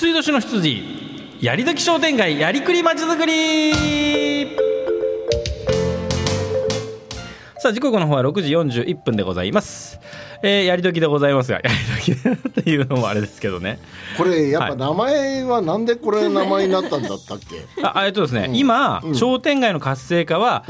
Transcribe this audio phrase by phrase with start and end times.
[0.00, 0.82] 羊年の羊
[1.42, 4.56] やりどき商店街やりくりまちづくり。
[7.58, 10.00] さあ時刻の方は6時41分でございます。
[10.42, 11.64] えー、やりどきでございますが、や
[12.14, 13.78] りどきっていうのもあれですけどね。
[14.16, 17.66] これ、やっぱ名前はなんでこれ名前になったんだったっけ？
[17.84, 20.64] あ、えっとですね、うん、今、うん、商店街の活性化は、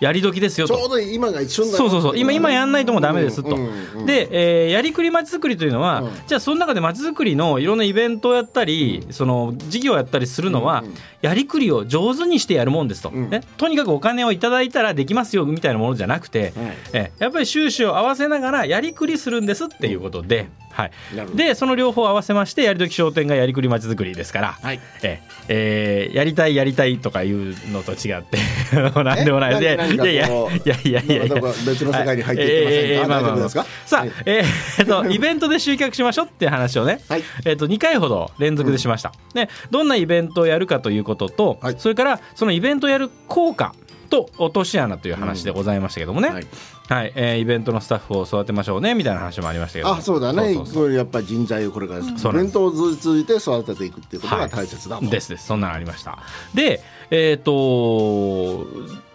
[0.00, 2.18] やり時ですよと、ちょうど今が一瞬そうそうそう。
[2.18, 3.56] 今今やんないともうダメですと、
[4.04, 4.28] で、
[4.64, 10.84] えー、やりくりまちづくりというのは、じゃあその中でまちづくりのいろんなイベントをやったり、その事業をやったりするのは、
[11.22, 16.52] やりくりを上手にしてやるもんですと、ね、とにかくお金をいただいたらできますよみたいなものじゃなくて、
[16.92, 20.48] えやっぱり収支を合わせながらやりくりするんですっていうことで。
[20.76, 20.90] はい、
[21.34, 26.10] でその両方合わせましてやりどき商店街やりくりまちづくりですから、はい、ええ。
[26.12, 28.38] ー、やりたいやりたいとかいうのと違って
[29.02, 29.58] 何でもない。
[29.58, 31.40] でいやいやいやいやいやいや。
[31.64, 43.74] 別の世界に入っていってませんか、えー、まあまあまあ、さあ、はい、えー、っとイベントで集客しましょうっていう話をね、はい、えー、っと2回ほど連続でしました、うん、でどんなイベントをやるかということと、はい、それからそのイベントをやる効果
[44.06, 46.46] と落とし穴という話でございましたけどもね、うん、はい、
[46.88, 50.54] はい、えー、イベントのスタッフを育てましょうねみたいな話もありましたけどあそうだね。
[50.66, 55.46] そうやっぱり人材をこれからイベントを通じて育てていくっていうことが大切だもん、はい、ですです。
[55.46, 56.18] そんなのありました。
[56.54, 58.66] でえっ、ー、と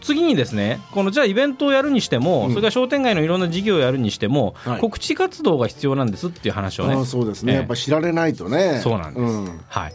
[0.00, 7.04] 次にですねこのじゃあイベントをやるにしても、うん、それから商店街のいろんな事業をやるにしても、はい、告知活動が必要なんですっていう話をね。
[7.04, 8.80] そうですね、えー、やっぱ知られないとね。
[8.82, 9.92] そうなんです、うん、はい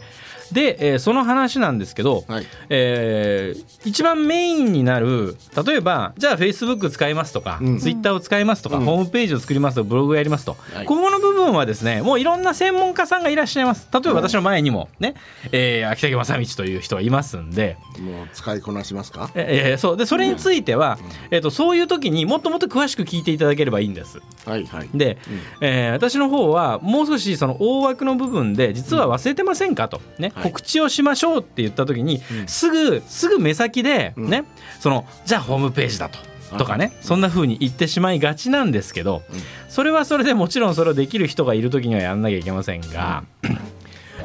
[0.52, 5.36] で、えー、その話なんですけど、はい、えー、一番メインになる
[5.66, 13.88] 例えばじゃあフェイスブック使いますとか、うん、ツイッターを使いますとか、うん、ホームページを作りますとかブログをやりますと、はい、ここの部分はですねもういろんな専門家さんがいらっしゃいます。
[13.92, 15.14] 例えば私の前にもね、
[15.52, 17.76] えー、秋竹正道という人がいますんで。
[17.98, 19.30] もう使いこなしますか？
[19.34, 19.96] えー、そう。
[19.96, 24.20] でそれについては、うん、えーと、そういう時にもっともっと詳しく聞いていただければいいんです。
[24.46, 25.18] はいはい、で、
[25.60, 34.44] うん、えー、私の方はもう少しその大枠の部分で実は忘れてませんかと、ね、告知をしましょうって言った時に、すぐすぐ目先でね、
[34.80, 36.18] そのじゃあホームページだと。
[36.58, 39.22] とかねそんな風に言ってしまいがちなんですけど、
[39.70, 43.24] それはそれでもちろんそれをできる人がいる時にはやらなきゃいけませんが、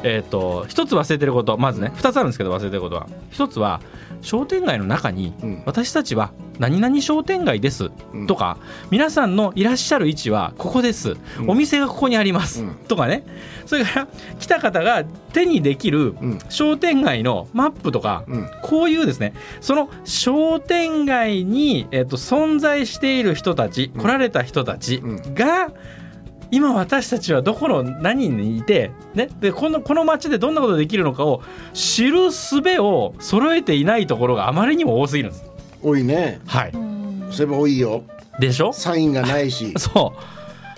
[0.02, 3.06] えっと一つ忘れてることまずね2つあるんですけど忘れてることは。
[3.30, 3.80] 一つは
[4.20, 5.32] 商店街の中に
[5.64, 7.90] 私たちは何々商店街です
[8.26, 8.58] とか
[8.90, 11.16] 皆さんのいらっしゃる位置はここです。
[11.46, 13.24] お店がここにありますとかね。
[13.66, 14.08] それから
[14.40, 16.14] 来た方が手にできる
[16.48, 18.24] 商店街のマップとか
[18.62, 19.34] こういうですね。
[19.60, 25.00] その商店街にえと存在している人たち来られた人たち
[25.34, 25.70] が
[26.50, 31.42] 今私たちはどこの何にいて、ね、でこのこの街でどんなことができるのかを
[31.74, 35.44] 知る術を揃えていないところがあまりにも多すぎるんです。
[35.82, 36.40] 多いね。
[36.46, 36.72] はい。
[37.30, 38.02] そういえば多いよ。
[38.38, 38.72] でしょ？
[38.72, 39.74] サインがないし。
[39.78, 40.14] そ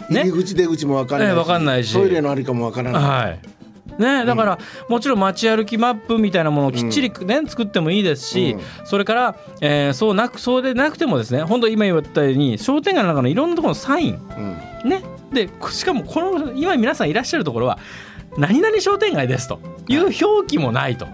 [0.08, 0.12] う。
[0.12, 3.02] ね、入り口出口も分かんないし,、分かんないしトイレのありかも分からない。
[3.02, 3.38] はい
[4.00, 14.18] ね、だから、もちろん街歩きマップみたいなものをきっちり、ね作ってもいいですし、それから、えー、そうなくそうでなくてもですね本当今言ったように商店街の中のいろんなところのサイン、
[14.84, 15.02] ね？
[15.32, 17.78] でしかもこの今皆さんいらっしゃるところは
[18.36, 19.96] 何々商店街ですとい。
[19.96, 21.06] う表記もないと。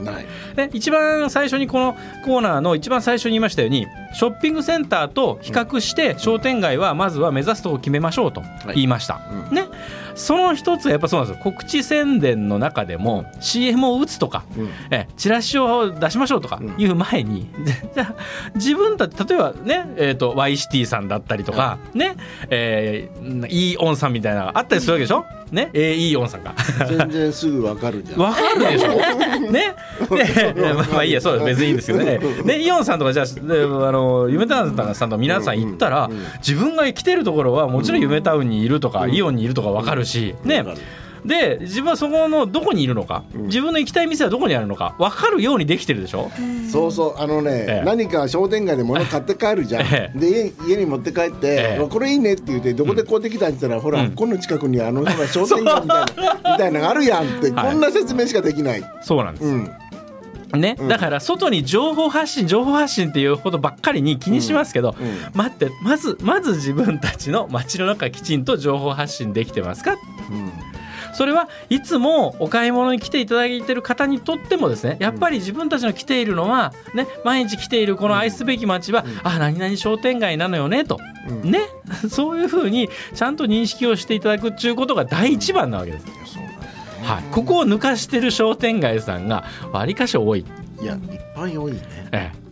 [0.00, 0.26] ない。
[0.56, 1.94] で一番最初にこの
[2.24, 8.42] コーナーの一番最初に言いましたようにショッピングセンターと比較して商店街はまずは目指すとこ決めましょうと
[8.74, 9.68] 言いました、はいうん、ね
[10.14, 11.44] その一つはやっぱそうなんですよ。
[11.44, 18.14] 告知宣伝の中でも CM を打つとか、うん、えチラシを出しましょうとかいう前に、うん、じゃ
[18.54, 22.16] 自分たち例えばね、えーと、Y シティさんだったりとか、ね
[22.50, 26.54] えー、E オンさんみたいなのがあったりするわけでしょ、ね、えー、いいオンさんが。
[26.88, 28.20] 全然すぐわかるじゃん。
[28.20, 28.88] わかるでしょ？
[29.50, 29.74] ね？
[30.54, 31.46] でまあいいやそうです。
[31.46, 32.20] 別にいいんですけどね。
[32.44, 40.64] ねイオンさんとかじゃああの夢タウンさんと皆さん行ったら、自分が来てるところはもちろん夢タウンにいるとか、イオンにいるとかわかるしね。
[41.24, 46.30] で自分はそこのどこにいるのか、うん、自分の行きたい店はどこにあるのか分かるようにできてるでしょ？
[46.70, 56.04] そうそうあのね、ええ、何か商店街で物買って帰るじゃん、 え、で家に持って帰って、これいいねって言ってどこで買うてきたんって言ったら、うん、ほら、うん、この近くにあの商店街みたいな
[56.52, 58.82] みたいなのがあるやんって、こんな説明しかできない。
[59.00, 59.46] そうなんです、
[60.56, 69.94] ね、だから外に情報発信情報発信っていうことばっかりに気にしますけど、うんうん、待ってまずまず自分たちの街の中きちんと情報発信できてますか、う
[70.34, 70.52] ん。
[71.14, 80.98] それはいつもお買い物に来ていただいている方にとってもですねやっぱり自分たちの来ているのは、ね、毎日来ているこの愛すべき街は、うん、あ何々商店街なのよねと、
[81.28, 81.60] うん、ね。
[82.10, 86.06] そういうふうにちゃんと認識をしていただくっていうことが第一番なわけです。
[87.04, 90.44] はい、ここを抜かしてる商店街さんがわりかし多い。
[90.80, 91.80] いやいっぱい多いね。
[92.12, 92.43] ええ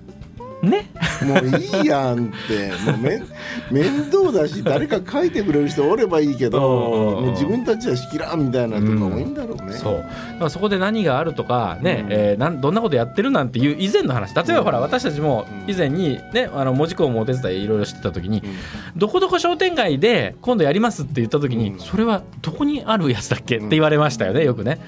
[0.62, 0.91] ね。
[1.23, 2.73] もういいやんって。
[2.91, 3.23] もうめ
[3.70, 9.94] 面倒だし誰か書いてくれる人おればいいけどもう自分たちはしきらんみたいなとかもいいんだろうね、うん、そう。
[9.99, 10.09] だか
[10.41, 14.35] らそこで何があるとかね、うん、えー、なんどんなことやってるなんていう以前の話。
[14.35, 24.81] 例えばほら、私たちも以前にねあの文字工もお手伝いいろいろしてた時に、うん、どこどこ商店街で今度やりますって言った時に、それはどこにあるやつだっけって言われましたよねよくね。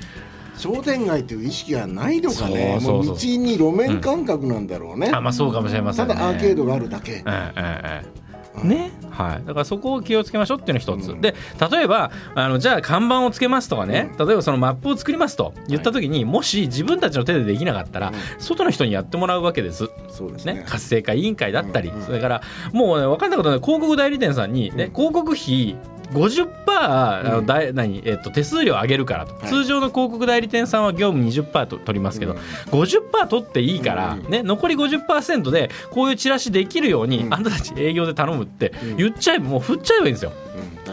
[0.56, 2.78] 商店街という意識がないのかね。
[2.80, 8.24] もう道に路面感覚なんだろうね、うん、あまあそうかもしれません、ね、ただアーケードがあるだけ、ええええ
[8.62, 11.34] ね、はい、だからそこを気をつけましょうっていうの一つ、うん、で
[11.70, 19.90] 例えばあのじゃあ看板をつけますとかね、うん、例えばそのマップを作りますと言った時に、はい、もし自分たちの手でできなかったら、うん、外の人にやってもらうわけです。
[20.08, 22.42] そうですね、ね、活性化委員会だったり、それから
[22.72, 23.60] もう、ね、分かんないことない。
[23.60, 25.76] 広告代理店さんに、ね広告費
[26.12, 32.38] 50%あのだ何、えっと、手数料上げるからと、はい、通常の広告代理店さんは業務20%と取りますけど、うん、
[32.70, 40.32] 50%取っていいから、ね、残り50%でこういうチラシできるように、あんたたち営業で頼むって言っちゃえばもう振っちゃえばいいんですよ。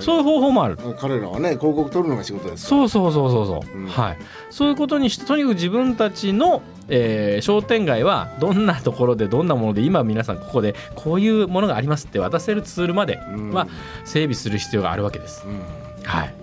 [0.01, 0.77] そういう方法もある。
[0.99, 4.17] 彼らはね広告取るのが仕事ですそうそうそうそうそう、うん、はい。
[4.49, 13.67] そういうことにしてとにかく自分たちの、えー、商店街はどんなところでどんなもので今皆さんここでこういうものがありますって渡せるツールまでは
[14.05, 15.61] 整備する必要があるわけです、うん、
[16.03, 16.40] はい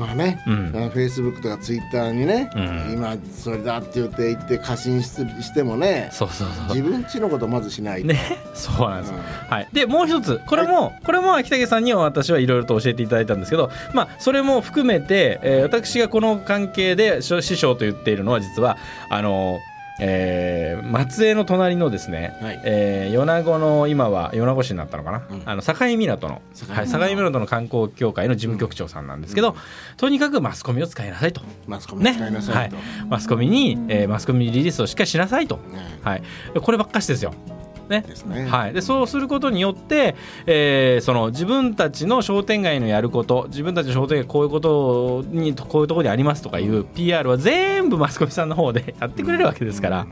[0.00, 6.76] まあね、うん、フェイスブックとかツイッターにね、うん、今それだって言って言って過信してもねそうそうそう。
[6.76, 8.18] 自分ちのことまずしないね。
[8.54, 18.78] そうなんです、うん、はい、でもう一つこれも、はい、これも秋武さんには私はいろいろと教えていただいたんですけど、まあ、それも含めて、えー、私がこの関係で師匠と言っているのは実は
[19.10, 19.69] あのー
[20.00, 29.56] えー、松江の隣のですね、はい、えー、米子の今は米子市になったのかな、うん、あの境港の境,、はい、境港の観光協会の事務局長さんなんですけど、うん、
[29.96, 31.42] とにかくマスコミを使いなさいと。
[31.66, 32.12] マスコミね。
[32.12, 32.72] はい、
[33.08, 35.58] マスコミに、えー、マスコミリリースをしっかりしなさいと、
[36.02, 36.22] はい、
[36.60, 37.34] こればっかしですよ。
[37.90, 38.04] ね。
[38.26, 38.46] ね。
[38.48, 40.14] はい、でそうすることによって、
[40.46, 50.06] えー、その自分たちの商店街のやること自分たちの商店街こういうことにこういうところにありますとかいう PR は全部マスコミさんの方で やってくれるわけですから、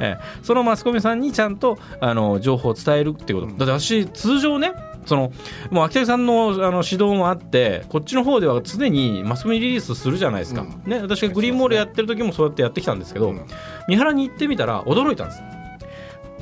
[0.00, 3.64] えー、そのマスコミさんにちゃんとあの情報を伝えるっていうこと。
[3.64, 4.72] だって私通常ね
[5.06, 5.32] その
[5.70, 13.46] もう秋田さんのあの指導もあってこっちの方では常にマスコミリリースするじゃないですか、うん、ね、私がグリーンモールやってる時もそうやってやってきたんですけど、うん、
[13.88, 15.42] 三原に行ってみたら驚いたんです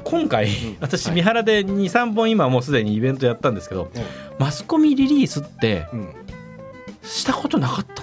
[0.05, 0.49] 今回、
[0.81, 3.91] 私三原で23本今もうすでにイベントやったんですけど、
[4.39, 5.87] マスコミリリースって
[7.03, 8.03] したことなかった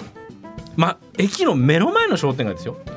[0.76, 2.76] まあ駅の目の前の商店街ですよ、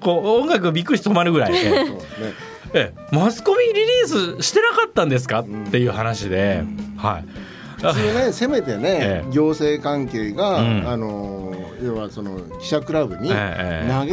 [0.00, 1.86] こう音楽びっくりして止まるぐらいで、ね、
[2.74, 5.40] えマスコミリリースしてなかったんですか？
[5.40, 6.62] っていう話で、
[6.96, 7.24] はい。
[7.82, 13.36] 普通ねせめてね、 行政関係が、あの要はその記者クラブに投げ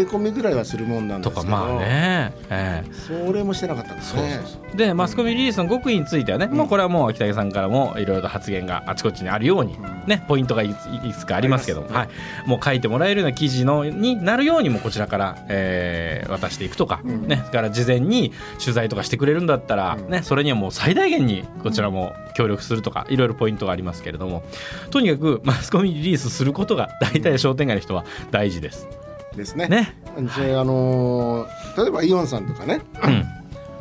[0.03, 4.41] 込みぐらいはするもんなんですけど、とかまあね、えー、それもしてなかったんですね
[4.75, 9.77] でマスコミリリースの極意についてはね、うん、もうこれはもう秋武さんからもいろいろと発言があちこちにあるように、
[10.07, 10.75] ね、ポイントがいく
[11.17, 12.09] つかありますけど、ね、はい、
[12.45, 24.43] もう書いてもらえるような記事のになるようにもこちらから、えー、渡していくとか、うん、ね、から事前に取材とかしてくれるんだったら、ね、それにはもう最大限にこちらも協力するとかいろいろポイントがありますけれども。
[24.91, 28.87] とにかくマスコミリリースすることが大体商店街の人は大事です。
[29.35, 29.67] ですね。
[29.67, 29.95] ね。
[30.37, 33.25] であのー、例えばイオンさんとかね、うん、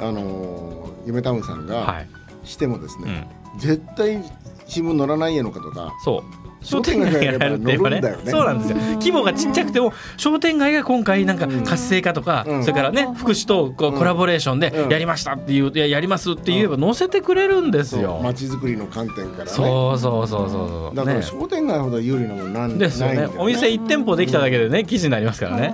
[0.06, 2.04] あのー、夢タウンさんが
[2.44, 4.22] してもですね、はいうん、絶対
[4.66, 5.94] 新聞載らないやのかとか。
[6.04, 6.45] そう。
[6.66, 8.30] 商店街がやっぱ乗るんだよね。
[8.30, 8.76] そうなんですよ。
[8.76, 18.20] 規模がちっちゃくても商店街が今回なんか活性化とか、うん、それからね福祉とこうコラボレーションでやりましたっていう、いややりますって言えば載せてくれるんですよ。
[18.22, 19.50] 街づくりの観点からね。
[19.50, 20.96] そうそうそうそう。
[20.96, 23.28] だから商店街ほど有利なものなんですよね。
[23.38, 25.72] お店一店舗できただけでね記事になりますからね。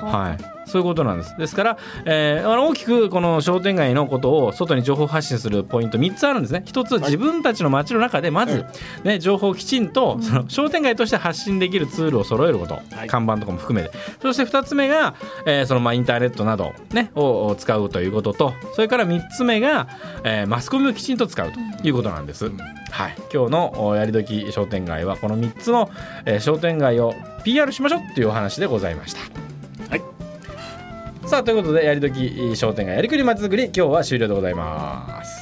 [0.00, 0.55] はい。
[0.66, 1.36] そういうことなんです。
[1.38, 6.62] ですから、えー、大きくこの商店街のことを外に情報発信するポイント3つあるんですね。
[6.66, 8.64] 1つ自分たちの街の中でまず、
[9.04, 13.96] ね、情報をきちんとその商店街として発信できるツールを揃えること、はい、看板とかも含めて。
[14.20, 15.14] そして2つ目が、
[15.46, 19.88] えー、そのまあインターネットなど、ね、を使うということとそれから3つ目が、
[20.24, 22.50] えー、マスコミをきちんと使うということなんです。
[22.90, 25.90] はい、今日のやりどき商店街はこの3つの、
[26.24, 29.35] えー、商店街を PR しましょうっていうお話でございました。
[31.26, 35.35] さあということでやりどき商店街やりくりまちづくり今日は終了でございます。